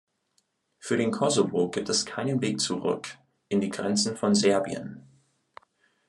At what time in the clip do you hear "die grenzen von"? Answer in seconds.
3.61-4.33